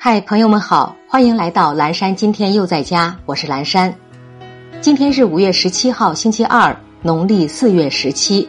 [0.00, 2.14] 嗨，朋友们好，欢迎来到蓝山。
[2.14, 3.92] 今天又在家，我是蓝山。
[4.80, 8.48] 今天是五月十七号，星期二，农历四月十七。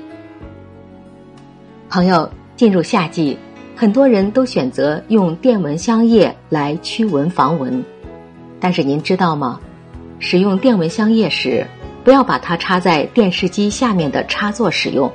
[1.89, 3.35] 朋友，进入夏季，
[3.75, 7.83] 很多人都选择用电蚊香液来驱蚊防蚊。
[8.59, 9.59] 但是您知道吗？
[10.19, 11.65] 使用电蚊香液时，
[12.03, 15.11] 不要把它插在电视机下面的插座使用。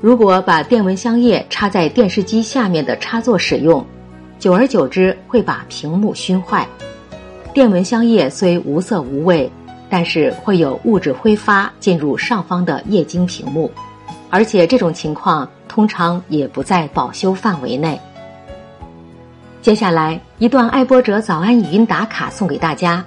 [0.00, 3.84] 如果把电蚊香液插在电视机下面的插座使用，
[4.40, 6.66] 久而久之会把屏幕熏坏。
[7.52, 9.50] 电蚊香液虽无色无味，
[9.90, 13.70] 但是会有物质挥发进入上方的液晶屏幕，
[14.30, 18.00] 而且这种情况通常也不在保修范围内。
[19.60, 23.04] 接下来一段爱播者早安语音打卡送给大家，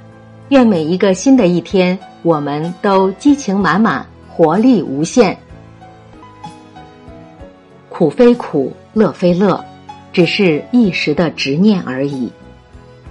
[0.49, 5.35] 愿每一个新的一天，我们都激情满满，活力无限。
[7.89, 9.63] 苦非苦，乐非乐。
[10.13, 12.31] 只是一时的执念而已，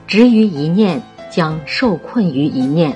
[0.06, 2.92] 执于一念，将受困于一念；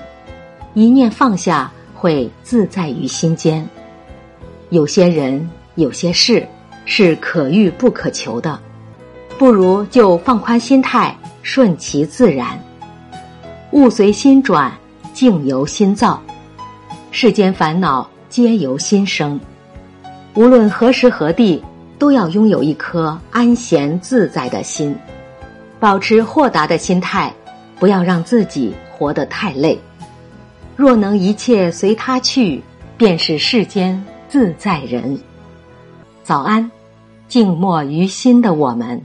[0.74, 3.68] 一念放下，会自在于心间。
[4.70, 6.46] 有些人，有些事，
[6.84, 8.56] 是可遇不可求的，
[9.36, 12.56] 不如就放宽心态，顺其自然。
[13.72, 14.72] 物随心转，
[15.12, 16.22] 境由心造，
[17.10, 19.38] 世间烦恼皆由心生。
[20.34, 21.60] 无论何时何地。
[21.98, 24.94] 都要拥有一颗安闲自在的心，
[25.80, 27.32] 保持豁达的心态，
[27.78, 29.78] 不要让自己活得太累。
[30.76, 32.62] 若能一切随他去，
[32.96, 35.18] 便是世间自在人。
[36.22, 36.70] 早安，
[37.28, 39.02] 静默于心的我们。